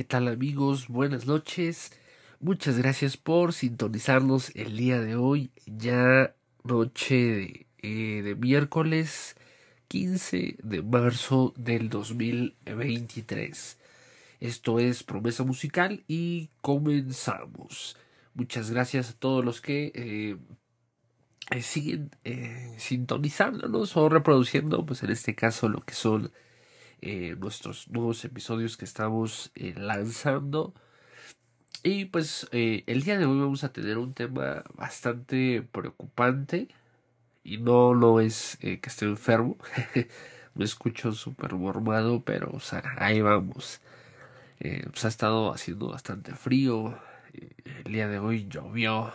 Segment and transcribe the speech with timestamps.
[0.00, 0.88] ¿qué tal amigos?
[0.88, 1.92] Buenas noches.
[2.40, 9.36] Muchas gracias por sintonizarnos el día de hoy, ya noche de, eh, de miércoles
[9.88, 13.76] 15 de marzo del 2023.
[14.40, 17.94] Esto es Promesa Musical y comenzamos.
[18.32, 20.38] Muchas gracias a todos los que eh,
[21.50, 22.10] eh, siguen
[22.78, 26.32] sintonizándonos o reproduciendo, pues en este caso lo que son
[27.02, 30.74] eh, nuestros nuevos episodios que estamos eh, lanzando.
[31.82, 36.68] Y pues eh, el día de hoy vamos a tener un tema bastante preocupante.
[37.44, 39.56] Y no lo es que esté enfermo.
[40.54, 43.80] Me escucho súper mormado, pero o sea, ahí vamos.
[44.58, 46.98] pues ha estado haciendo bastante frío.
[47.84, 49.12] el día de hoy llovió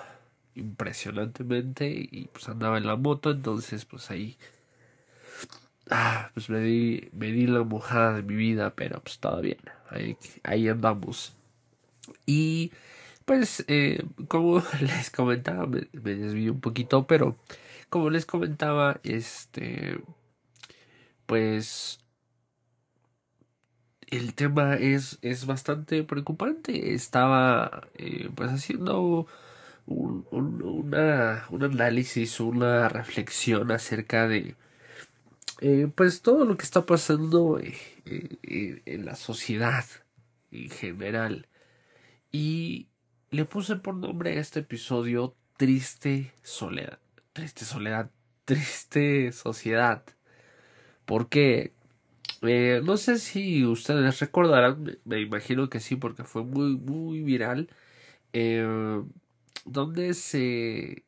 [0.56, 4.38] impresionantemente y pues andaba en la moto, entonces pues ahí
[5.90, 9.60] ah, pues me di, me di la mojada de mi vida, pero pues todo bien,
[9.90, 11.36] ahí, ahí andamos.
[12.26, 12.72] Y
[13.26, 17.38] pues, eh, como les comentaba, me, me desvío un poquito, pero
[17.90, 20.00] como les comentaba, este,
[21.26, 22.00] pues
[24.08, 26.94] el tema es, es bastante preocupante.
[26.94, 29.28] Estaba eh, pues haciendo
[29.86, 34.56] un, un, una, un análisis, una reflexión acerca de
[35.62, 39.86] eh, pues todo lo que está pasando eh, eh, en la sociedad
[40.52, 41.48] en general.
[42.32, 42.90] Y
[43.32, 47.00] le puse por nombre a este episodio Triste Soledad.
[47.34, 48.12] Triste Soledad.
[48.46, 50.04] Triste Sociedad.
[51.06, 51.74] Porque
[52.42, 57.70] no sé si ustedes recordarán, me imagino que sí, porque fue muy, muy viral.
[59.66, 61.06] donde se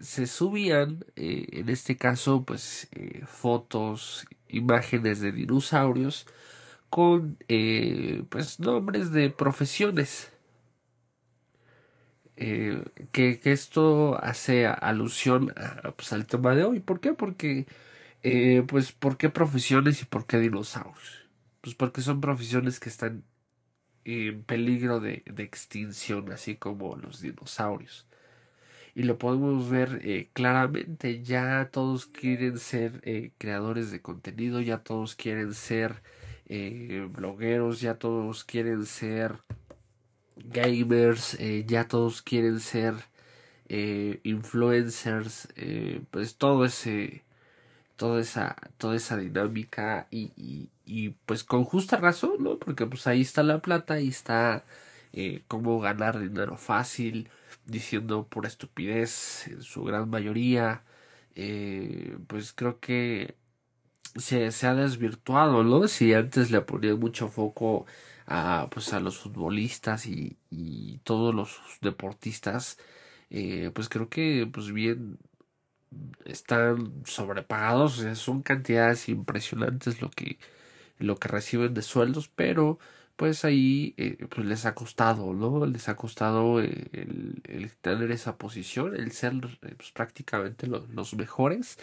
[0.00, 6.26] se subían, eh, en este caso, pues eh, fotos, imágenes de dinosaurios
[6.90, 10.30] con eh, pues nombres de profesiones.
[12.36, 16.80] Que, esto hace alusión a, pues, al tema de hoy.
[16.80, 17.12] ¿Por qué?
[17.14, 17.66] Porque,
[18.68, 21.28] pues, ¿por qué profesiones y por qué dinosaurios?
[21.60, 23.24] Pues porque son profesiones que están
[24.04, 28.06] en peligro de extinción, así como los dinosaurios
[28.94, 31.22] y lo podemos ver eh, claramente.
[31.22, 36.02] Ya todos quieren ser eh, creadores de contenido, ya todos quieren ser
[36.46, 39.38] eh, blogueros, ya todos quieren ser
[40.36, 42.94] gamers, ya todos quieren ser
[44.22, 45.48] influencers,
[46.10, 47.22] pues todo ese
[47.96, 53.06] toda esa toda esa dinámica y, y, y, pues con justa razón no porque pues
[53.06, 54.64] ahí está la plata ahí está
[55.48, 57.30] cómo ganar dinero fácil
[57.66, 60.84] diciendo por estupidez en su gran mayoría,
[61.34, 63.36] eh, pues creo que
[64.16, 65.88] se, se, ha desvirtuado, ¿no?
[65.88, 67.86] Si antes le ponían mucho foco
[68.26, 72.78] a, pues, a los futbolistas y, y todos los deportistas,
[73.30, 75.18] eh, pues creo que pues bien
[76.24, 80.38] están sobrepagados, son cantidades impresionantes lo que,
[80.98, 82.78] lo que reciben de sueldos, pero
[83.16, 85.66] pues ahí eh, pues les ha costado, ¿no?
[85.66, 91.78] Les ha costado eh, el, tener esa posición, el ser eh, pues, prácticamente los mejores.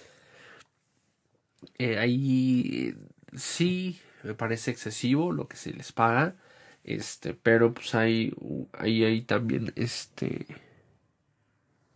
[1.80, 2.96] ahí
[3.36, 6.36] sí me parece excesivo lo que se les paga,
[6.84, 8.34] este, pero pues hay,
[8.74, 10.48] ahí hay también este,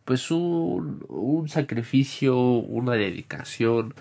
[0.05, 3.95] pues un, un sacrificio, una dedicación,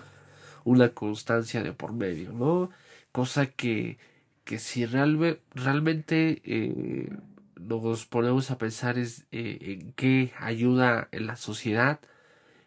[0.63, 2.69] una constancia de por medio, ¿no?
[3.11, 3.97] Cosa que
[4.43, 7.09] que si realmente eh,
[7.59, 11.99] nos ponemos a pensar es, eh, en qué ayuda en la sociedad,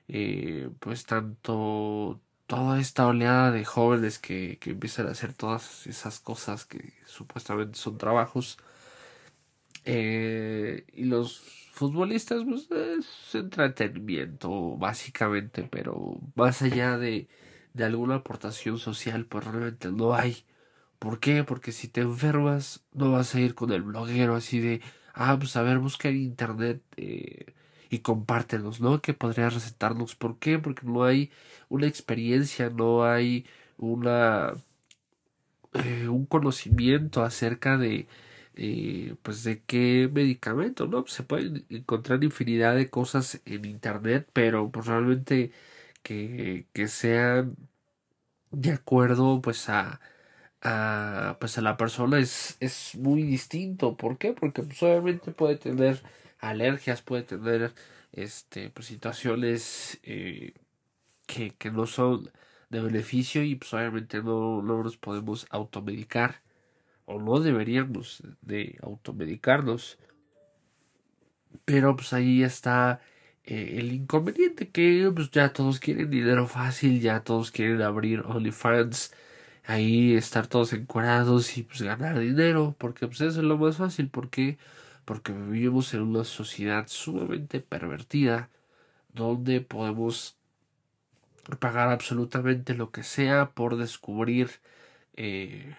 [0.08, 6.20] eh, pues tanto toda esta oleada de jóvenes que, que empiezan a hacer todas esas
[6.20, 8.58] cosas que supuestamente son trabajos,
[9.84, 11.40] y los
[11.72, 17.28] futbolistas, pues es entretenimiento básicamente, pero más allá de,
[17.74, 20.44] de alguna aportación social, pues realmente no hay
[20.98, 21.44] ¿Por qué?
[21.44, 24.80] Porque si te enfermas, no vas a ir con el bloguero así de,
[25.14, 27.54] ah, pues a ver, busca en internet eh,
[27.90, 29.00] y compártenos, ¿no?
[29.02, 30.14] Que podría recetarnos.
[30.16, 30.58] ¿Por qué?
[30.58, 31.30] Porque no hay
[31.68, 33.46] una experiencia, no hay
[33.78, 34.54] una
[35.74, 38.08] eh, un conocimiento acerca de
[38.54, 41.06] eh, pues de qué medicamento, ¿no?
[41.06, 45.52] Se pueden encontrar infinidad de cosas en internet, pero pues realmente
[46.02, 47.56] que, que sean
[48.50, 50.00] de acuerdo pues a
[50.62, 53.96] a, pues a la persona es, es muy distinto.
[53.96, 54.32] ¿Por qué?
[54.32, 56.02] Porque pues, obviamente puede tener
[56.38, 57.72] alergias, puede tener
[58.12, 60.54] este, pues, situaciones eh,
[61.26, 62.30] que, que no son
[62.70, 66.42] de beneficio y pues obviamente no, no nos podemos automedicar
[67.04, 69.98] o no deberíamos de automedicarnos.
[71.64, 73.00] Pero pues ahí está
[73.44, 79.12] eh, el inconveniente que pues ya todos quieren dinero fácil, ya todos quieren abrir OnlyFans,
[79.66, 84.08] ahí estar todos encuadrados y pues ganar dinero, porque pues eso es lo más fácil,
[84.10, 84.58] porque
[85.04, 88.50] porque vivimos en una sociedad sumamente pervertida
[89.14, 90.36] donde podemos
[91.60, 94.50] pagar absolutamente lo que sea por descubrir
[95.16, 95.74] eh,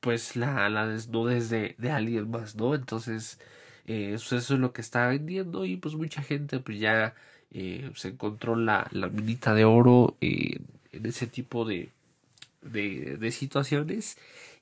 [0.00, 2.74] pues la, la desnudez de, de alguien más, ¿no?
[2.74, 3.38] Entonces,
[3.86, 7.14] eh, eso es lo que está vendiendo y pues mucha gente pues ya
[7.52, 11.90] eh, se encontró la, la minita de oro en ese tipo de,
[12.62, 14.18] de, de situaciones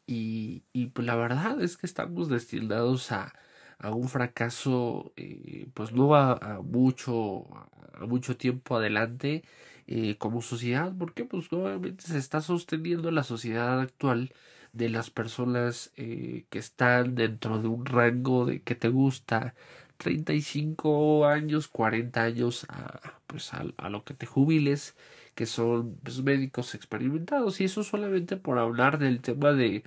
[0.06, 3.32] y, y, pues la verdad es que estamos destinados a,
[3.78, 7.46] a un fracaso eh, pues no a, a, mucho
[7.94, 9.44] a mucho tiempo adelante
[9.86, 14.32] eh, como sociedad porque pues obviamente se está sosteniendo la sociedad actual
[14.72, 19.54] de las personas eh, que están dentro de un rango de que te gusta
[19.96, 24.96] 35 años 40 años a, pues a, a lo que te jubiles
[25.40, 29.84] que son pues, médicos experimentados y eso solamente por hablar del tema de,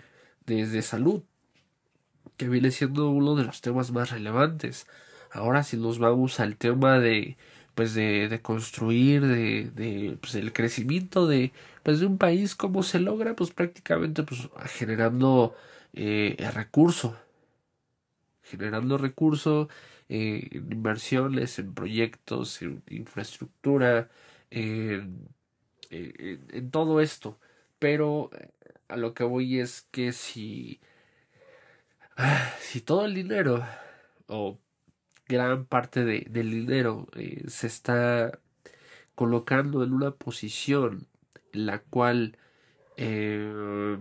[0.48, 1.22] de, salud
[2.38, 4.88] que viene siendo uno de los temas más relevantes.
[5.32, 7.38] Ahora si nos vamos al tema de
[7.76, 11.54] pues de, de construir de, de pues el crecimiento de
[11.84, 15.56] pues de un país cómo se logra pues prácticamente pues generando
[15.94, 17.16] eh, recurso
[18.42, 19.70] generando recurso
[20.10, 24.10] eh, en inversiones en proyectos en infraestructura
[24.50, 25.28] en,
[25.94, 27.40] en, en todo esto.
[27.80, 28.30] Pero
[28.88, 30.80] a lo que voy es que si
[32.60, 33.66] si todo el dinero
[34.28, 34.60] o
[35.28, 38.40] gran parte de, del dinero eh, se está
[39.16, 41.08] colocando en una posición
[41.54, 42.38] en la cual
[42.98, 43.98] eh,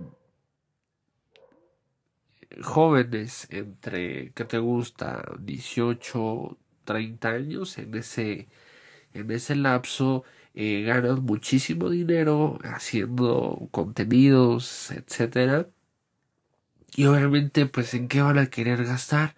[2.63, 8.49] jóvenes entre que te gusta 18 30 años en ese
[9.15, 10.25] en ese lapso
[10.55, 15.69] eh, ganan muchísimo dinero haciendo contenidos etcétera
[16.97, 19.35] y obviamente pues en qué van a querer gastar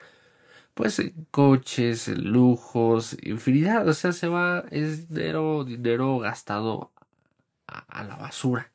[0.75, 6.93] pues en coches, en lujos, infinidad, o sea, se va, es dinero, dinero gastado
[7.67, 8.73] a, a, la basura,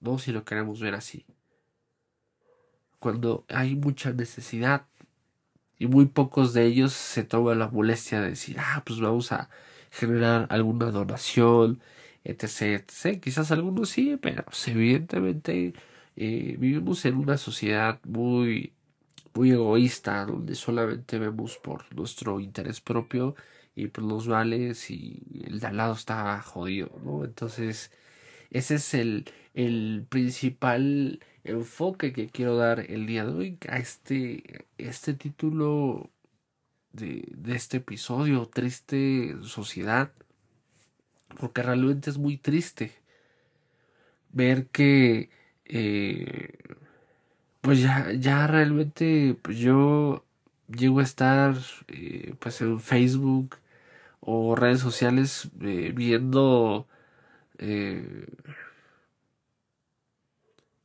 [0.00, 0.18] ¿no?
[0.18, 1.26] Si lo queremos ver así.
[2.98, 4.86] Cuando hay mucha necesidad
[5.78, 9.48] y muy pocos de ellos se toman la molestia de decir, ah, pues vamos a
[9.90, 11.80] generar alguna donación,
[12.24, 12.44] etc,
[12.82, 13.20] etc.
[13.20, 15.74] Quizás algunos sí, pero pues, evidentemente
[16.16, 18.72] eh, vivimos en una sociedad muy
[19.34, 23.34] muy egoísta, donde solamente vemos por nuestro interés propio
[23.74, 27.24] y por los vales y el de al lado está jodido, ¿no?
[27.24, 27.92] Entonces,
[28.50, 34.66] ese es el, el principal enfoque que quiero dar el día de hoy a este,
[34.78, 36.10] este título
[36.92, 40.12] de, de este episodio, Triste Sociedad,
[41.38, 42.92] porque realmente es muy triste
[44.30, 45.30] ver que
[45.64, 46.52] eh,
[47.60, 50.24] pues ya, ya realmente pues yo
[50.68, 51.56] llego a estar
[51.88, 53.56] eh, pues en Facebook
[54.20, 56.86] o redes sociales eh, viendo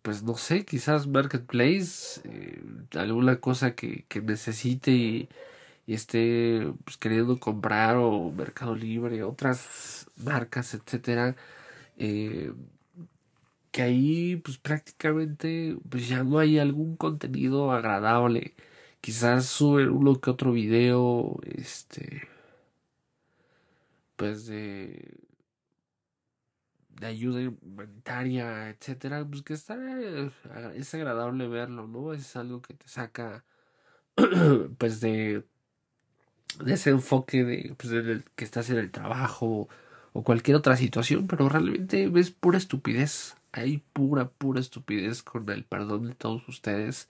[0.02, 2.22] pues no sé quizás marketplace
[2.96, 5.30] alguna cosa que, que necesite y,
[5.86, 11.36] y, esté pues queriendo comprar o mercado libre otras marcas etcétera
[11.98, 12.54] eh,
[13.74, 18.56] que ahí pues prácticamente pues ya no hay algún contenido agradable.
[19.02, 22.24] Quizás suben uno que otro video, este,
[24.16, 25.18] pues de,
[26.90, 29.75] de ayuda humanitaria, etcétera, pues que está,
[30.75, 32.13] es agradable verlo, ¿no?
[32.13, 33.46] Es algo que te saca,
[34.78, 35.46] pues de,
[36.60, 39.70] de ese enfoque de, pues, de que estás en el trabajo
[40.14, 45.64] o cualquier otra situación, pero realmente ves pura estupidez hay pura, pura estupidez con el
[45.64, 47.08] perdón de todos ustedes.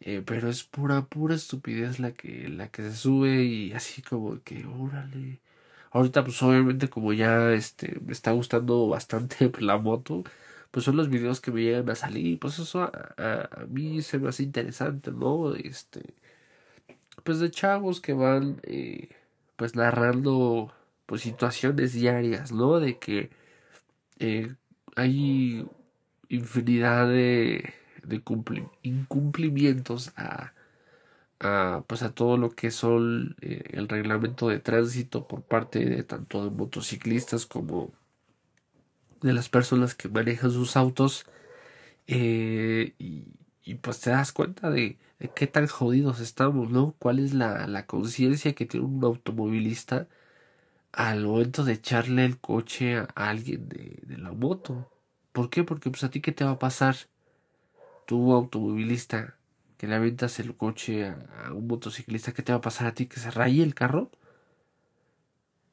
[0.00, 4.42] Eh, pero es pura, pura estupidez la que, la que se sube y así como
[4.44, 5.40] que, órale.
[5.92, 10.24] Ahorita pues obviamente como ya este, me está gustando bastante la moto,
[10.70, 14.02] pues son los videos que me llegan a salir, pues eso a, a, a mí
[14.02, 15.54] se me hace interesante, ¿no?
[15.56, 16.14] Este,
[17.28, 19.10] pues de chavos que van eh,
[19.56, 20.72] pues narrando
[21.04, 22.80] pues situaciones diarias, ¿no?
[22.80, 23.28] De que
[24.18, 24.54] eh,
[24.96, 25.68] hay
[26.30, 28.22] infinidad de, de
[28.82, 30.54] incumplimientos a,
[31.40, 36.04] a, pues a todo lo que son eh, el reglamento de tránsito por parte de
[36.04, 37.92] tanto de motociclistas como
[39.20, 41.26] de las personas que manejan sus autos
[42.06, 42.94] y,
[43.68, 44.98] y pues te das cuenta de,
[45.34, 46.94] qué tan jodidos estamos, ¿no?
[46.98, 50.08] ¿Cuál es la, la conciencia que tiene un automovilista
[50.92, 54.90] al momento de echarle el coche a alguien de, de la moto?
[55.32, 55.64] ¿Por qué?
[55.64, 56.96] Porque pues a ti qué te va a pasar,
[58.06, 59.36] tú automovilista,
[59.76, 63.06] que le aventas el coche a, un motociclista, ¿qué te va a pasar a ti?
[63.06, 64.10] ¿Que se raye el carro?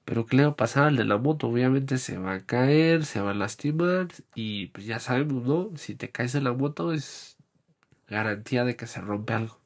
[0.05, 1.47] Pero ¿qué le va a pasar al de la moto?
[1.47, 5.71] Obviamente se va a caer, se va a lastimar y pues ya sabemos, ¿no?
[5.77, 7.34] Si te caes en la moto es
[8.07, 9.59] garantía de que se rompe algo.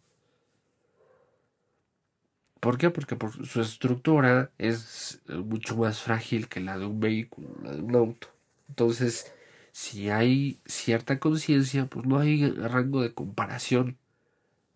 [2.60, 2.90] ¿Por qué?
[2.90, 7.82] Porque por su estructura es mucho más frágil que la de un vehículo, la de
[7.82, 8.28] un auto.
[8.68, 9.34] Entonces,
[9.72, 13.98] si hay cierta conciencia, pues no hay rango de comparación.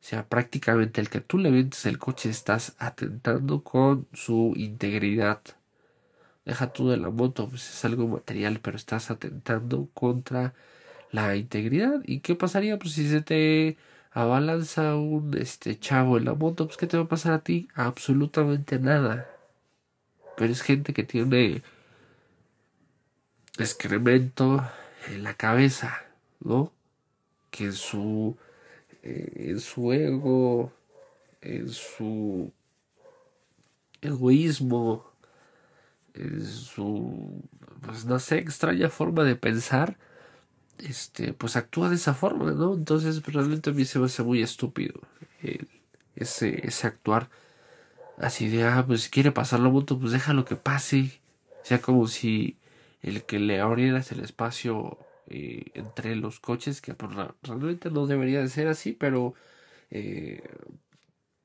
[0.02, 5.42] O sea, prácticamente el que tú le el coche estás atentando con su integridad.
[6.46, 10.54] Deja tú de la moto, pues es algo material, pero estás atentando contra
[11.14, 12.02] la integridad.
[12.06, 12.78] ¿Y qué pasaría?
[12.78, 13.78] Pues si se te
[14.12, 17.70] abalanza un este chavo en la moto, pues ¿qué te va a pasar a ti?
[17.76, 19.30] Absolutamente nada.
[20.36, 21.62] Pero es gente que tiene
[23.60, 24.68] excremento
[25.10, 26.04] en la cabeza,
[26.42, 26.74] ¿no?
[27.52, 28.36] Que en su,
[29.04, 30.74] eh, en su ego,
[31.42, 32.52] en su
[34.02, 35.12] egoísmo,
[36.16, 37.44] en su,
[37.82, 39.98] pues no sé, extraña forma de pensar,
[40.84, 42.74] este, pues actúa de esa forma, ¿no?
[42.74, 45.02] Entonces realmente a mí se me hace muy estúpido
[46.16, 47.30] ese, ese actuar
[48.18, 51.22] así de, ah, pues si quiere pasar la moto, pues déjalo que pase.
[51.64, 52.58] O sea, como si
[53.02, 54.98] el que le abrieras el espacio
[55.28, 57.12] eh, entre los coches, que pues,
[57.44, 59.34] realmente no debería de ser así, pero
[59.92, 60.44] eh,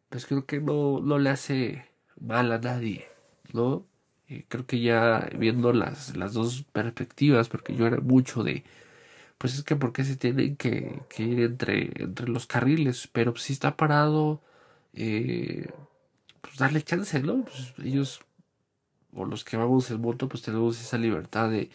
[0.08, 1.84] pues creo que no, no le hace
[2.20, 3.06] mal a nadie,
[3.52, 3.86] ¿no?
[4.48, 8.62] Creo que ya viendo las, las dos perspectivas, porque yo era mucho de,
[9.38, 13.52] pues es que porque se tienen que, que ir entre, entre los carriles, pero si
[13.52, 14.42] está parado,
[14.92, 17.44] pues darle chance, ¿no?
[17.44, 18.20] Pues ellos
[19.14, 21.70] o los que vamos en moto, pues tenemos esa libertad de,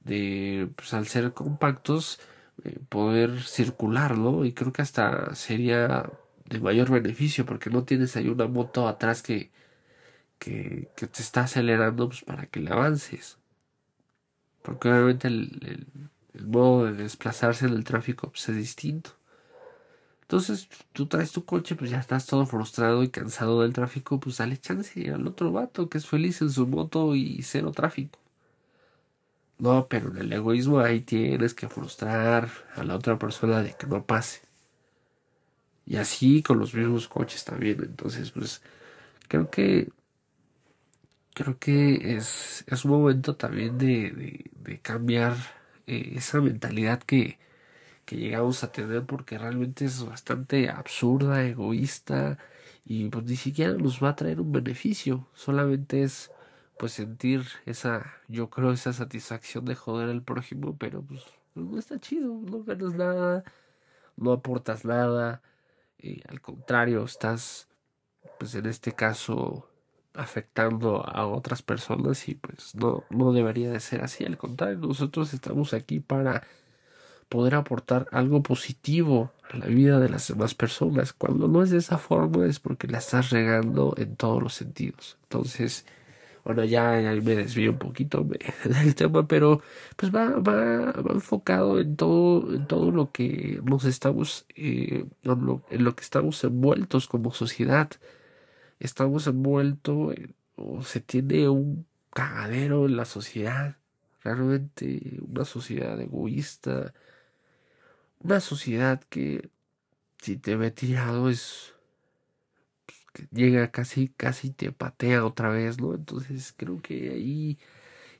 [0.00, 2.20] de pues al ser compactos,
[2.64, 4.44] eh, poder circular, ¿no?
[4.44, 6.10] Y creo que hasta sería
[6.46, 9.50] de mayor beneficio, porque no tienes ahí una moto atrás que,
[10.38, 13.38] que, te está acelerando pues, para que le avances.
[14.62, 15.86] Porque obviamente el,
[16.44, 19.10] modo de desplazarse en el tráfico pues, es distinto.
[20.22, 24.38] Entonces, tú traes tu coche, pues ya estás todo frustrado y cansado del tráfico, pues
[24.38, 28.18] dale chance al otro vato que es feliz en su moto y cero tráfico.
[29.58, 33.86] No, pero en el egoísmo ahí tienes que frustrar a la otra persona de que
[33.86, 34.42] no pase.
[35.86, 37.78] Y así con los mismos coches también.
[37.82, 38.62] Entonces, pues,
[39.28, 39.88] creo que
[41.36, 45.36] creo que es, es un momento también de, de, cambiar
[45.86, 47.38] eh, esa mentalidad que,
[48.04, 52.38] que llegamos a tener porque realmente es bastante absurda, egoísta
[52.84, 56.30] y pues ni siquiera nos va a traer un beneficio, solamente es
[56.78, 61.24] pues sentir esa, yo creo, esa satisfacción de joder al prójimo, pero pues,
[61.54, 63.44] no está chido, no ganas nada,
[64.16, 65.42] no aportas nada,
[65.98, 67.68] y al contrario, estás
[68.38, 69.68] pues en este caso
[70.16, 75.34] afectando a otras personas y pues no, no debería de ser así, al contrario, nosotros
[75.34, 76.42] estamos aquí para
[77.28, 81.12] poder aportar algo positivo a la vida de las demás personas.
[81.12, 85.18] Cuando no es de esa forma es porque la estás regando en todos los sentidos.
[85.24, 85.86] Entonces,
[86.44, 86.92] bueno, ya,
[87.24, 88.24] me desvío un poquito
[88.64, 89.60] del tema, pero
[89.96, 95.84] pues va, va, va enfocado en todo, en todo lo que nos estamos, eh, en
[95.84, 97.90] lo que estamos envueltos como sociedad.
[98.78, 100.14] Estamos envueltos,
[100.56, 103.76] o se tiene un cagadero en la sociedad,
[104.22, 106.92] realmente una sociedad egoísta,
[108.20, 109.50] una sociedad que
[110.18, 111.74] si te ve tirado es
[113.12, 117.58] que llega casi casi te patea otra vez no entonces creo que ahí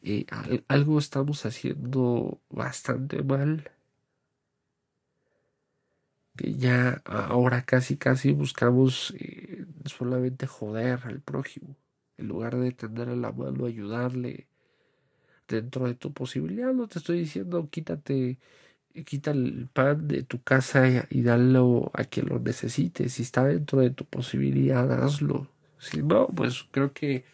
[0.03, 0.27] eh,
[0.69, 3.71] algo estamos haciendo bastante mal
[6.39, 11.77] ya ahora casi casi buscamos eh, solamente joder al prójimo
[12.19, 14.49] en lugar de tenderle la mano ayudarle
[15.49, 18.39] dentro de tu posibilidad no te estoy diciendo quítate
[19.05, 23.09] quita el pan de tu casa y, dalo a quien lo necesite.
[23.09, 25.49] Si está dentro de tu posibilidad, hazlo.
[25.79, 27.25] Si no, pues creo que,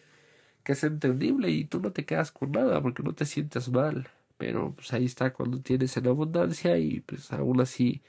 [0.63, 4.09] que es entendible y tú no te quedas con nada porque no te sientes mal.
[4.37, 8.01] Pero pues ahí está cuando tienes en abundancia y pues aún así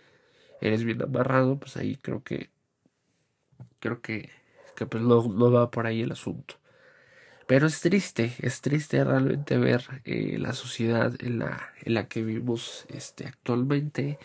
[0.60, 2.50] eres bien amarrado, pues ahí creo que
[3.80, 4.30] creo que,
[4.76, 6.56] que pues no, no va por ahí el asunto.
[7.46, 12.22] Pero es triste, es triste realmente ver eh, la sociedad en la, en la que
[12.24, 14.18] vivimos este, actualmente,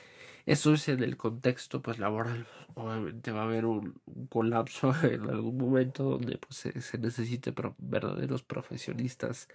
[0.45, 2.47] Eso es en el contexto pues laboral.
[2.75, 8.43] Obviamente va a haber un, colapso en algún momento donde pues se, se necesite verdaderos
[8.43, 9.49] profesionistas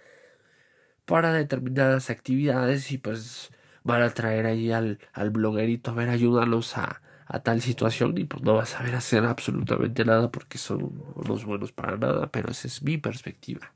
[1.05, 3.51] para determinadas actividades y pues
[3.85, 8.25] van a traer ahí al, al bloguerito a ver ayúdalos a, a tal situación y
[8.25, 12.51] pues no vas a ver hacer absolutamente nada porque son unos buenos para nada, pero
[12.51, 13.71] esa es mi perspectiva.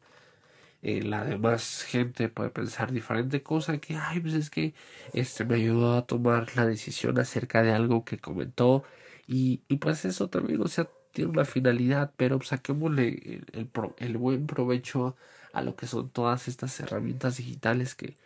[0.81, 4.73] Eh, la demás gente puede pensar diferente cosa que ay pues es que
[5.13, 8.85] este me ayudó a tomar la decisión acerca de algo que comentó
[9.27, 14.17] y, y pues eso también o sea tiene una finalidad pero pues, saquémosle el, el,
[14.17, 15.17] buen provecho
[15.53, 18.17] a lo que son todas estas herramientas digitales que,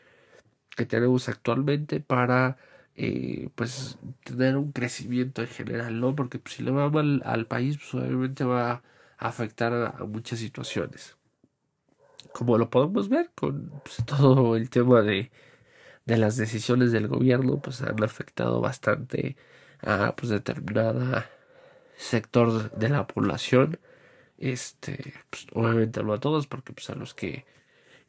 [0.76, 2.58] que tenemos actualmente para
[2.96, 7.48] eh, pues tener un crecimiento en general no porque pues, si le va mal al
[7.48, 8.82] país pues obviamente va a
[9.28, 11.18] afectar a muchas situaciones
[12.34, 15.32] como lo podemos ver con pues, todo el tema de,
[16.06, 19.38] de las decisiones del gobierno, pues han afectado bastante
[19.82, 21.30] a pues determinada
[21.98, 23.80] sector de la población.
[24.38, 27.46] Este, pues, obviamente no a todos, porque pues a los que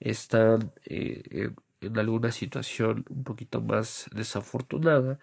[0.00, 1.52] están eh,
[1.86, 5.18] en, alguna situación un poquito más desafortunada,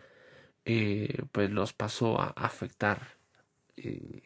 [0.66, 3.18] eh, pues los pasó a afectar.
[3.78, 4.24] Eh,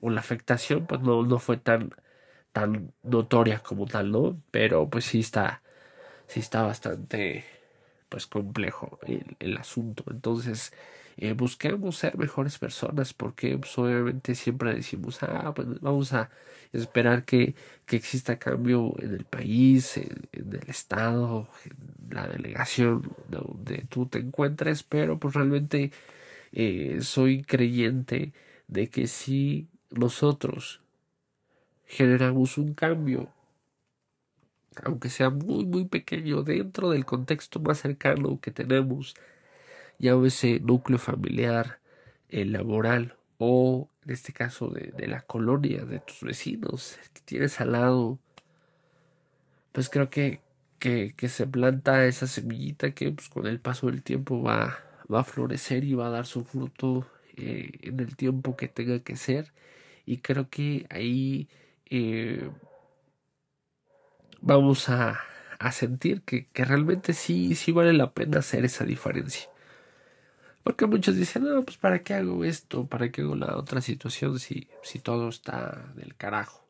[0.00, 1.92] o la afectación pues no, no fue tan
[2.52, 4.42] tan notoria como tal, ¿no?
[4.50, 5.62] Pero pues sí está,
[6.26, 7.44] sí está bastante,
[8.08, 8.98] pues complejo
[9.38, 10.04] el, asunto.
[10.10, 10.72] Entonces,
[11.20, 16.30] eh, busquemos ser mejores personas porque pues, obviamente siempre decimos, ah, pues vamos a
[16.72, 17.56] esperar que,
[17.86, 24.20] que exista cambio en el país, en, el estado, en la delegación donde tú te
[24.20, 25.90] encuentres, pero pues realmente
[26.52, 28.32] eh, soy creyente
[28.68, 30.82] de que si nosotros
[31.86, 33.32] generamos un cambio,
[34.84, 39.16] aunque sea muy, muy pequeño, dentro del contexto más cercano que tenemos,
[39.98, 41.80] ya ese núcleo familiar,
[42.28, 47.60] el laboral o en este caso de, de, la colonia, de tus vecinos que tienes
[47.60, 48.18] al lado,
[49.72, 50.40] pues creo que,
[50.78, 54.78] que, que se planta esa semillita que pues, con el paso del tiempo va,
[55.12, 57.06] va a florecer y va a dar su fruto
[57.36, 59.52] eh, en el tiempo que tenga que ser.
[60.06, 61.48] Y creo que ahí
[61.90, 62.50] eh,
[64.40, 65.20] vamos a,
[65.58, 69.48] a sentir que, que, realmente sí, sí vale la pena hacer esa diferencia.
[70.68, 74.38] Porque muchos dicen, no, pues para qué hago esto, para qué hago la otra situación
[74.38, 76.62] si, si todo está del carajo.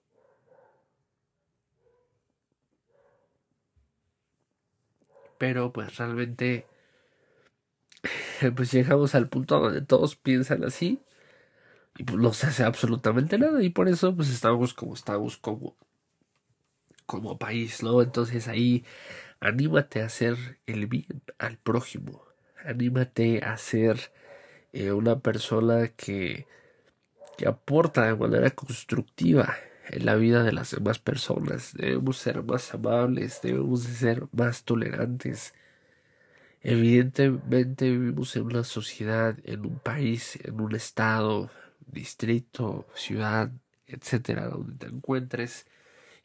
[5.37, 6.65] Pero pues realmente
[8.55, 11.03] pues llegamos al punto donde todos piensan así
[11.97, 15.77] y pues no se hace absolutamente nada y por eso pues estamos como estamos como
[17.07, 18.01] como país, ¿no?
[18.01, 18.85] Entonces ahí
[19.41, 22.28] anímate a hacer el bien al prójimo,
[22.65, 24.13] anímate a ser
[24.73, 26.47] eh, una persona que,
[27.37, 29.57] que aporta de manera constructiva
[29.91, 31.73] en la vida de las demás personas.
[31.75, 35.55] Debemos ser más amables, debemos de ser más tolerantes.
[36.63, 41.51] Evidentemente vivimos en una sociedad, en un país, en un estado,
[41.87, 43.51] distrito, ciudad,
[43.87, 45.67] etcétera, donde te encuentres,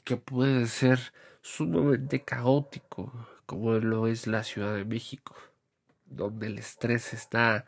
[0.03, 0.99] que puede ser
[1.41, 3.11] sumamente caótico,
[3.45, 5.35] como lo es la Ciudad de México,
[6.15, 7.65] donde el estrés está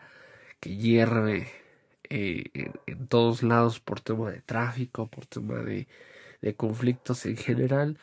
[0.60, 1.47] que hierve
[2.10, 2.45] eh,
[2.86, 5.88] en, todos lados por tema de tráfico, por tema de,
[6.58, 7.97] conflictos en general.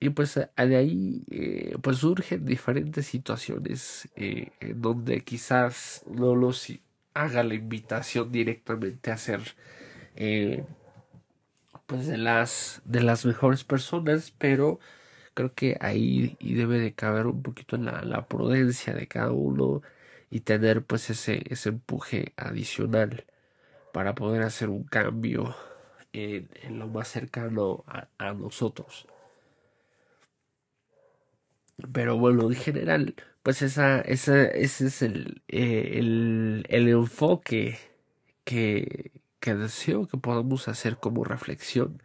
[0.00, 6.68] Y pues de ahí eh, pues surgen diferentes situaciones eh, en donde quizás no los
[7.16, 9.40] haga la invitación directamente a ser
[10.16, 10.64] eh,
[11.86, 14.78] pues de las de las mejores personas pero
[15.36, 19.82] creo que ahí debe de caber un poquito la, la prudencia de cada uno
[20.30, 23.26] y tener pues ese, ese empuje adicional
[23.92, 25.56] para poder hacer un cambio
[26.12, 29.06] en, lo más cercano a, a nosotros.
[31.92, 37.78] Pero bueno en general pues esa, esa, ese es el, eh, el, el, enfoque
[38.44, 42.02] que, que deseo que podamos hacer como reflexión,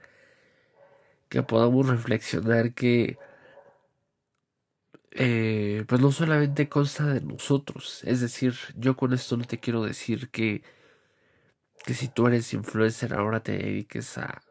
[1.32, 3.17] que podamos reflexionar que
[5.12, 9.84] eh, pues no solamente consta de nosotros, es decir, yo con esto no te quiero
[9.84, 10.63] decir que,
[11.86, 14.41] que si tú eres influencer ahora te dediques a,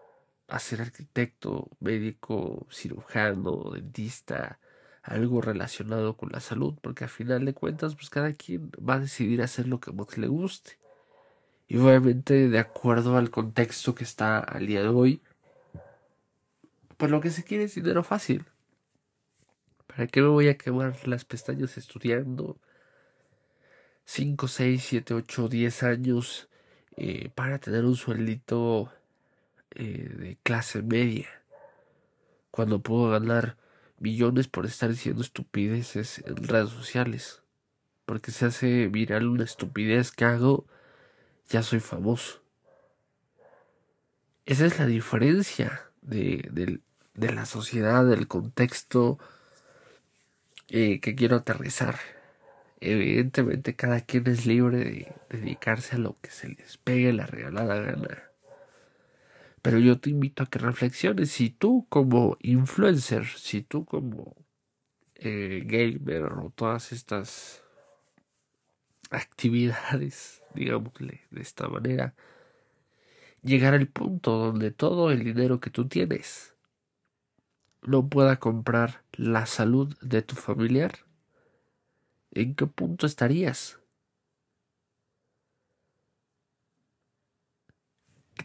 [0.48, 4.58] a ser arquitecto, médico, cirujano, dentista,
[5.02, 9.00] algo relacionado con la salud, porque al final de cuentas, pues cada quien va a
[9.00, 10.78] decidir hacer lo que más le guste.
[11.68, 15.22] Y obviamente de acuerdo al contexto que está al día de hoy,
[17.00, 18.44] pues lo que se quiere es dinero fácil.
[19.86, 22.60] ¿Para qué me voy a quemar las pestañas estudiando?
[24.04, 26.50] 5, 6, 7, 8, 10 años
[26.98, 28.92] eh, para tener un sueldito
[29.70, 31.26] eh, de clase media.
[32.50, 33.56] Cuando puedo ganar
[33.98, 37.42] millones por estar diciendo estupideces en redes sociales.
[38.04, 40.66] Porque se hace viral una estupidez que hago,
[41.48, 42.42] ya soy famoso.
[44.44, 46.80] Esa es la diferencia de,
[47.20, 49.18] de la sociedad, del contexto
[50.68, 51.96] eh, que quiero aterrizar.
[52.80, 57.76] Evidentemente cada quien es libre de dedicarse a lo que se les pegue la regalada
[57.80, 58.30] gana.
[59.62, 64.35] Pero yo te invito a que reflexiones si tú como influencer, si tú como
[65.16, 67.62] eh, gamer o todas estas
[69.11, 72.14] actividades, digámosle de esta manera,
[73.42, 76.54] llegar al punto donde todo el dinero que tú tienes
[77.82, 81.00] no pueda comprar la salud de tu familiar
[82.32, 83.78] ¿en qué punto estarías?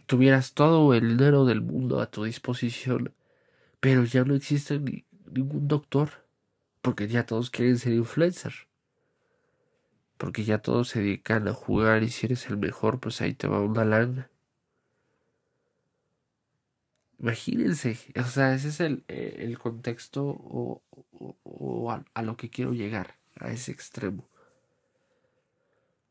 [0.06, 3.14] Tuvieras todo el dinero del mundo a tu disposición,
[3.80, 6.26] pero ya no existe ningún doctor,
[6.82, 8.54] porque ya todos quieren ser influencer.
[10.18, 13.48] Porque ya todos se dedican a jugar y si eres el mejor, pues ahí te
[13.48, 14.30] va una lana.
[17.18, 20.82] Imagínense, o sea, ese es el, eh, el contexto o,
[22.14, 24.28] a lo que quiero llegar a ese extremo.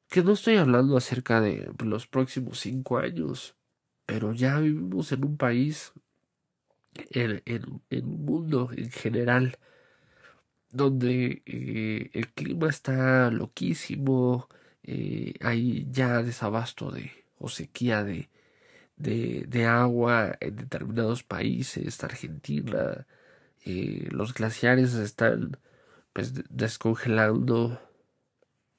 [0.09, 3.55] Que no estoy hablando acerca de los próximos cinco años,
[4.05, 5.93] pero ya vivimos en un país,
[7.11, 9.57] en, un mundo en general,
[10.71, 14.49] donde eh, el clima está loquísimo,
[14.83, 18.29] eh, hay ya desabasto de o sequía de,
[18.97, 23.05] de, de, agua en determinados países, Argentina,
[23.65, 25.57] eh, los glaciares están
[26.13, 27.81] pues descongelando,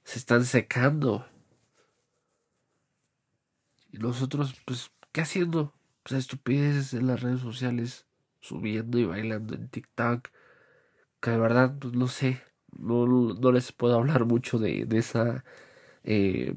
[0.05, 1.26] se están secando.
[3.92, 5.74] Y nosotros, pues, ¿qué haciendo?
[6.02, 8.07] Pues estupideces en las redes sociales,
[8.40, 10.29] subiendo y bailando en TikTok.
[11.20, 12.42] Que de verdad, pues no sé,
[12.79, 15.44] no, no les puedo hablar mucho de, de esa
[16.05, 16.55] eh,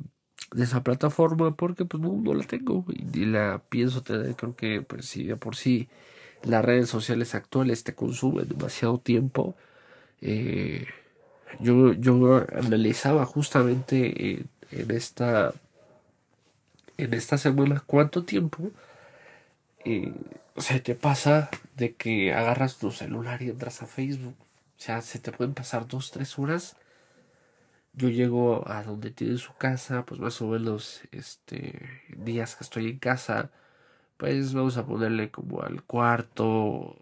[0.54, 5.06] de esa plataforma porque pues no, la tengo y, la pienso tener creo que pues
[5.06, 5.88] si de por sí
[6.44, 9.56] las redes sociales actuales te consumen demasiado tiempo
[10.22, 10.88] eh,
[11.60, 15.54] yo, yo analizaba justamente en, esta
[16.98, 18.72] en esta semana cuánto tiempo
[19.86, 20.14] eh,
[20.58, 24.36] se te pasa de que agarras tu celular y entras a Facebook.
[24.40, 26.76] O sea, se te pueden pasar dos, tres horas.
[28.00, 32.86] Yo llego a donde tiene su casa, pues más o menos este días que estoy
[32.92, 33.52] en casa,
[34.18, 36.96] pues vamos a ponerle como al cuarto,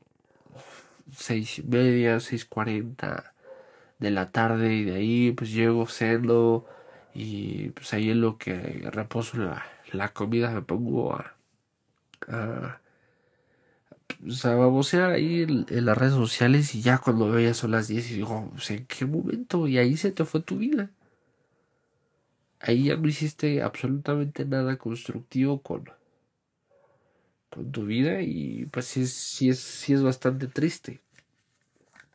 [1.16, 3.34] seis y media, seis cuarenta
[4.00, 6.66] de la tarde y de ahí pues llego, ceno
[7.14, 8.56] y pues ahí en lo que
[8.92, 11.36] reposo la, la comida me pongo a,
[14.22, 17.88] pues, a babosear ahí en, las redes sociales y ya cuando veo ya son las
[17.88, 19.68] 10 y digo, pues, ¿en qué momento?
[19.68, 20.90] Y ahí se te fue tu vida.
[22.60, 25.90] Ahí ya no hiciste absolutamente nada constructivo con,
[27.50, 31.02] con tu vida y pues sí, sí, es, sí es bastante triste.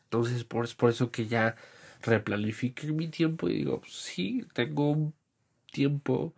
[0.05, 1.57] Entonces, por, es por eso que ya
[2.03, 5.15] replanifique mi tiempo y digo, sí, tengo un
[5.73, 6.35] tiempo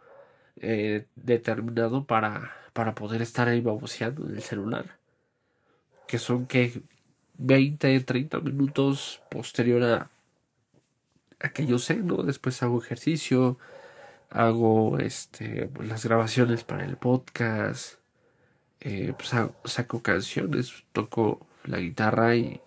[0.57, 5.04] eh, determinado para, para poder estar ahí baboseando en el celular.
[6.07, 6.83] Que son que
[7.39, 10.11] 20, 30 minutos posterior a,
[11.41, 12.23] a que yo ¿no?
[12.23, 13.59] Después hago ejercicio,
[14.31, 17.99] hago este, las grabaciones para el podcast,
[18.81, 19.31] eh, pues
[19.65, 22.61] saco canciones, toco la guitarra y,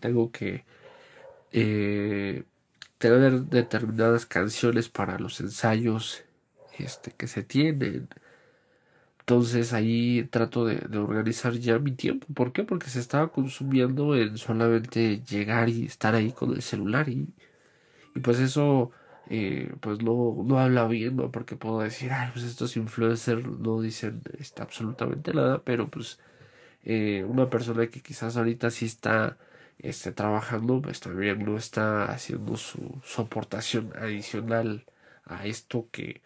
[0.00, 0.64] tengo que
[1.52, 2.44] eh,
[2.98, 6.24] tener determinadas canciones para los ensayos
[6.78, 8.08] este, que se tienen.
[9.26, 12.26] Entonces ahí trato de, organizar ya mi tiempo.
[12.34, 12.62] ¿Por qué?
[12.64, 17.32] Porque se estaba consumiendo en solamente llegar y estar ahí con el celular y,
[18.22, 18.92] pues eso
[19.30, 21.30] eh, pues no, no habla bien, ¿no?
[21.30, 26.18] Porque puedo decir, ay, pues estos influencers no dicen este, absolutamente nada, pero pues
[26.84, 29.38] eh, una persona que quizás ahorita sí está
[29.78, 34.84] este, trabajando, pues también no está haciendo su, aportación adicional
[35.24, 36.22] a esto que,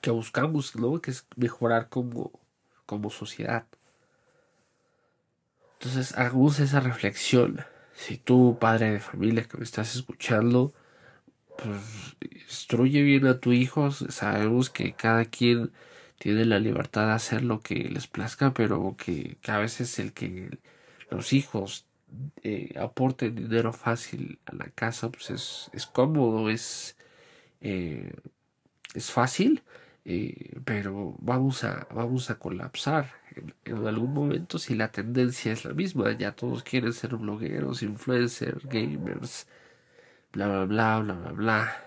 [0.00, 1.00] que buscamos, ¿no?
[1.00, 2.32] Que es mejorar como,
[2.86, 3.66] como sociedad.
[5.74, 7.60] Entonces, hagamos esa reflexión.
[7.94, 10.72] Si tú, padre de familia que me estás escuchando,
[11.56, 13.90] pues instruye bien a tu hijo.
[13.90, 15.72] Sabemos que cada quien
[16.18, 20.58] tiene la libertad de hacer lo que les plazca, pero que, a veces el que
[21.10, 21.86] los hijos
[22.42, 26.96] eh, aporten dinero fácil a la casa, pues es, cómodo, es
[27.62, 28.12] eh,
[28.94, 29.62] es fácil,
[30.04, 33.12] eh, pero vamos a, vamos a colapsar
[33.64, 36.12] en, algún momento si la tendencia es la misma.
[36.12, 39.46] Ya todos quieren ser blogueros, influencers, gamers,
[40.32, 41.84] bla, bla, bla, bla, bla, bla.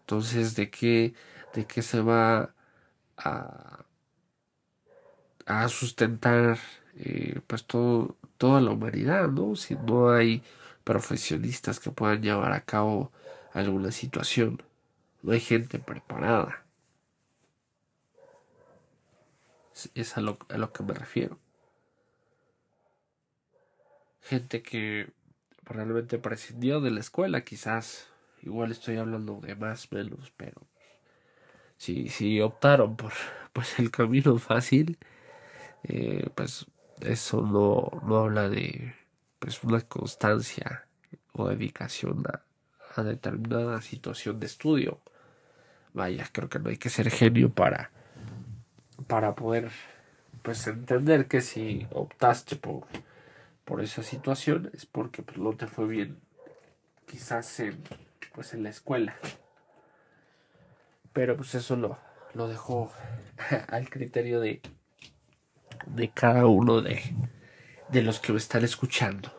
[0.00, 1.14] Entonces, ¿de qué,
[1.54, 2.54] de qué se va
[3.16, 3.84] a,
[5.46, 6.58] a sustentar
[6.96, 9.56] eh, pues todo, toda la humanidad, ¿no?
[9.56, 10.42] Si no hay
[10.84, 13.12] profesionistas que puedan llevar a cabo
[13.52, 14.62] alguna situación,
[15.22, 16.65] no hay gente preparada.
[19.94, 21.38] Es a lo, a lo que me refiero.
[24.22, 25.12] Gente que
[25.62, 28.08] realmente prescindió de la escuela, quizás.
[28.42, 30.62] Igual estoy hablando de más menos, pero
[31.76, 33.12] si, si optaron por
[33.52, 34.98] pues el camino fácil,
[35.84, 36.66] eh, pues
[37.00, 38.94] eso no, no habla de
[39.38, 40.86] pues una constancia
[41.32, 42.42] o dedicación a,
[42.94, 45.00] a determinada situación de estudio.
[45.92, 47.90] Vaya, creo que no hay que ser genio para
[49.06, 49.70] para poder
[50.42, 52.84] pues entender que si optaste por
[53.64, 56.18] por esa situación es porque pues, no te fue bien
[57.06, 57.82] quizás en
[58.34, 59.16] pues en la escuela.
[61.12, 61.98] Pero pues eso lo,
[62.34, 62.92] lo dejo
[63.68, 64.60] al criterio de
[65.86, 67.02] de cada uno de
[67.88, 69.32] de los que me están escuchando.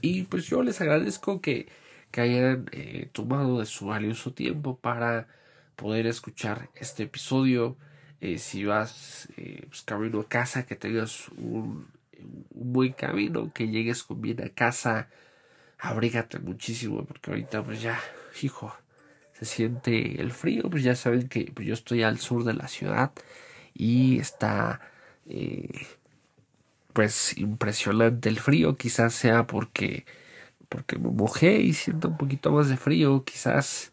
[0.00, 1.68] Y pues yo les agradezco que,
[2.10, 5.28] que hayan eh, tomado de su valioso tiempo para
[5.76, 7.76] poder escuchar este episodio
[8.22, 11.88] eh, si vas eh, pues, camino a casa, que tengas un,
[12.54, 15.08] buen camino, que llegues con bien a casa,
[15.76, 17.98] abrígate muchísimo, porque ahorita pues ya,
[18.40, 18.72] hijo,
[19.32, 22.68] se siente el frío, pues ya saben que pues, yo estoy al sur de la
[22.68, 23.10] ciudad
[23.74, 24.80] y está
[25.28, 25.86] eh,
[26.92, 30.06] pues impresionante el frío, quizás sea porque
[30.68, 33.91] porque me mojé y siento un poquito más de frío, quizás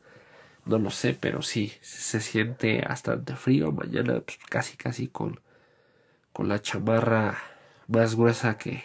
[0.70, 3.72] no lo sé, pero sí, se siente bastante frío.
[3.72, 5.40] Mañana pues, casi casi con,
[6.34, 7.38] con la chamarra
[7.88, 8.84] más gruesa que,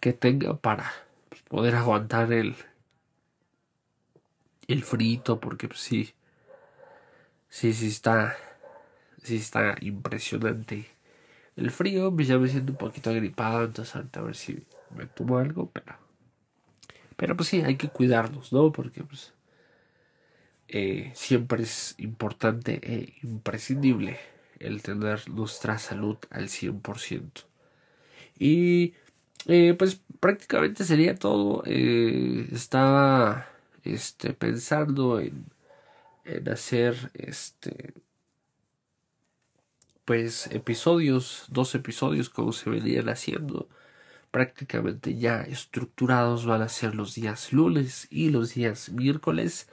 [0.00, 0.92] que tenga para
[1.28, 2.56] pues, poder aguantar el,
[4.68, 6.14] el frito, porque pues, sí,
[7.48, 8.36] sí, sí está,
[9.22, 10.86] sí está impresionante.
[11.56, 15.38] El frío, pues ya me siento un poquito agripado, entonces a ver si me tomo
[15.38, 16.07] algo, pero
[17.18, 18.70] pero pues sí, hay que cuidarnos, ¿no?
[18.70, 19.32] Porque pues
[20.68, 24.18] eh, siempre es importante e imprescindible
[24.60, 27.44] el tener nuestra salud al 100%.
[28.38, 28.94] Y
[29.46, 31.64] eh, pues prácticamente sería todo.
[31.66, 33.48] Eh, estaba
[33.82, 35.46] este, pensando en,
[36.24, 37.94] en hacer este
[40.04, 43.68] pues episodios, dos episodios como se venían haciendo
[44.30, 49.68] prácticamente ya estructurados van a ser los días lunes y los días miércoles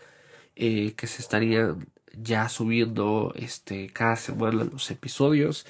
[0.55, 5.65] eh, que se estarían ya subiendo este cada semana los episodios.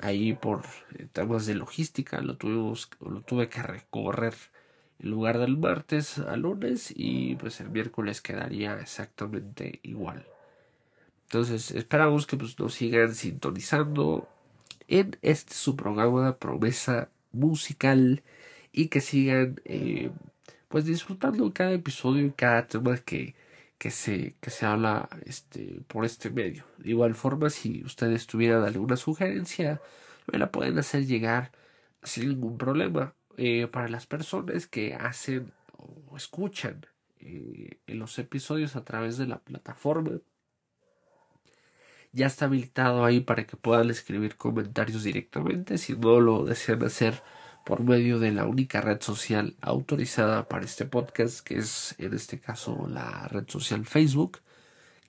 [0.00, 0.64] Ahí por
[0.98, 4.34] eh, temas de logística lo tuvimos lo tuve que recorrer
[4.98, 10.26] en lugar del martes al lunes y pues el miércoles quedaría exactamente igual.
[11.24, 14.28] Entonces esperamos que pues, nos sigan sintonizando
[14.88, 18.22] en este su programa promesa musical
[18.72, 20.10] y que sigan eh,
[20.68, 23.34] pues disfrutando cada episodio y cada tema que,
[23.78, 26.64] que se, que se habla este, por este medio.
[26.78, 29.80] De igual forma, si ustedes tuvieran alguna sugerencia,
[30.32, 31.52] me la pueden hacer llegar
[32.02, 33.14] sin ningún problema.
[33.36, 36.86] Eh, para las personas que hacen o escuchan
[37.18, 40.20] eh, los episodios a través de la plataforma,
[42.14, 45.78] ya está habilitado ahí para que puedan escribir comentarios directamente.
[45.78, 47.22] Si no lo desean hacer
[47.64, 52.38] por medio de la única red social autorizada para este podcast, que es en este
[52.38, 54.38] caso la red social Facebook,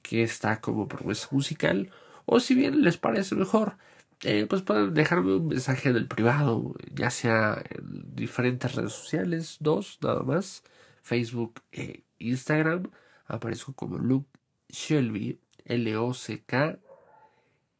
[0.01, 1.91] que está como promesa musical,
[2.25, 3.77] o si bien les parece mejor,
[4.23, 9.57] eh, pues pueden dejarme un mensaje en el privado, ya sea en diferentes redes sociales,
[9.59, 10.63] dos nada más,
[11.03, 12.89] Facebook e Instagram,
[13.27, 14.29] aparezco como Luke
[14.69, 16.79] Shelby, L-O-C-K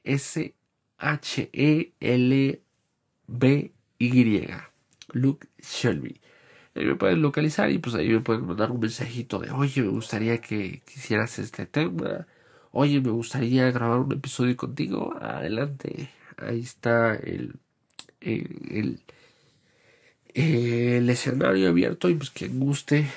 [0.06, 0.62] S-H-E-L-B
[4.00, 4.48] y,
[5.12, 6.22] Luke Shelby.
[6.76, 9.88] Ahí me pueden localizar y pues ahí me pueden mandar un mensajito de, oye, me
[9.90, 12.28] gustaría que quisieras este tema,
[12.72, 17.56] oye, me gustaría grabar un episodio contigo, adelante, ahí está el,
[18.20, 19.02] el,
[20.34, 23.08] el, escenario abierto y pues quien guste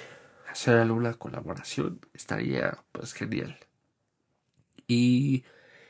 [0.48, 3.58] hacer alguna colaboración estaría pues genial.
[4.86, 5.44] Y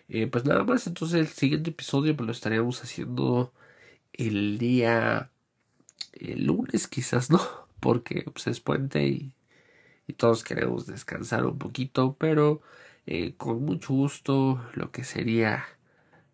[0.08, 3.52] eh, pues nada más, entonces el siguiente episodio pues lo estaríamos haciendo
[4.12, 5.30] el día
[6.12, 7.40] el lunes quizás no
[7.80, 9.32] porque pues, es puente y,
[10.16, 12.62] todos queremos descansar un poquito, pero
[13.06, 15.66] eh, con mucho gusto lo que sería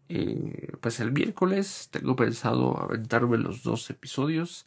[0.08, 4.64] eh, pues el miércoles tengo pensado aventarme los dos episodios.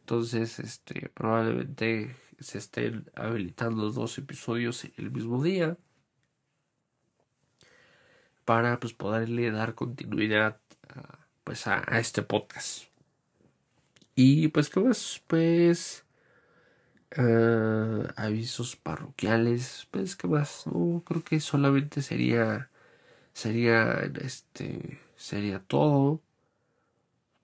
[0.00, 5.76] Entonces este probablemente se estén habilitando los dos episodios el mismo día
[8.46, 12.84] para pues poderle dar continuidad a, pues a, este podcast.
[14.14, 16.06] Y pues qué más pues
[17.18, 22.70] uh, avisos parroquiales pues qué más no creo que solamente sería
[23.34, 26.22] sería este sería todo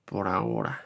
[0.05, 0.85] por ahora.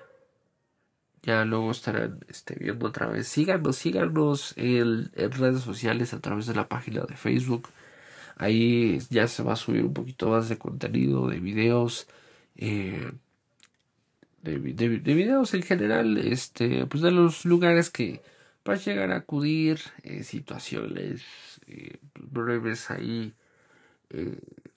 [1.22, 3.26] Ya luego estarán este, viendo otra vez.
[3.28, 7.68] Síganos síganos en redes sociales a través de la página de facebook
[8.36, 12.06] Ahí ya se va a subir un poquito más de contenido, de videos,
[12.56, 13.12] eh,
[14.42, 18.22] de, videos en general, este, pues de los lugares que
[18.64, 21.22] vas a llegar a acudir, eh, situaciones
[21.66, 23.34] eh, breves ahí,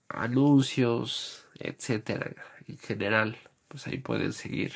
[0.09, 2.33] anuncios, etcétera,
[2.67, 4.73] en general, pues ahí pueden seguir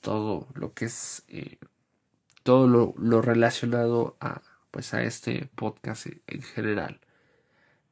[0.00, 1.24] todo lo que es
[2.42, 7.00] todo lo, lo, relacionado a pues a este podcast en general.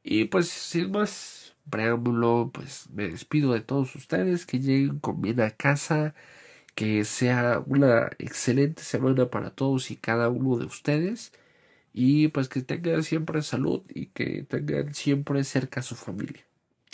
[0.09, 5.41] Y pues sin más preámbulo, pues me despido de todos ustedes, que lleguen con bien
[5.41, 6.15] a casa,
[6.75, 11.33] que sea una excelente semana para todos y cada uno de ustedes
[11.93, 16.45] y pues que tengan siempre salud y que tengan siempre cerca a su familia.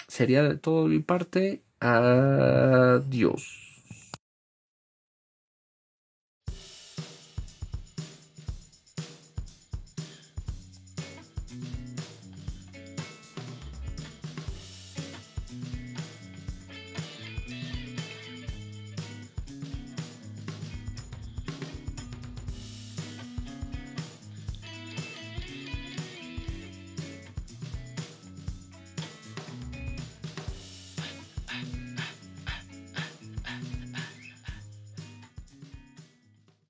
[0.08, 1.64] Sería de todo mi parte.
[1.82, 3.63] Adiós.